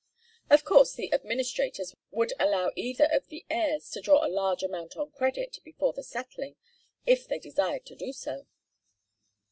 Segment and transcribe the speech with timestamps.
[0.49, 4.97] Of course the administrators would allow either of the heirs to draw a large amount
[4.97, 6.55] on credit before the settling,
[7.05, 8.47] if they desired to do so.